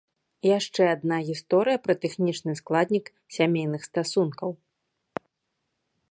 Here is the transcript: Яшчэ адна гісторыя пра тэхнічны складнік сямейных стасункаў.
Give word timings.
Яшчэ 0.57 0.83
адна 0.93 1.17
гісторыя 1.27 1.81
пра 1.85 1.95
тэхнічны 2.05 2.53
складнік 2.61 3.05
сямейных 3.37 3.81
стасункаў. 3.89 4.49